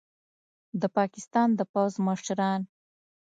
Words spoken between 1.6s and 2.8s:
پوځ مشران